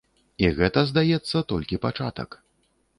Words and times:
І 0.45 0.49
гэта, 0.59 0.85
здаецца, 0.93 1.45
толькі 1.55 1.83
пачатак. 1.87 2.45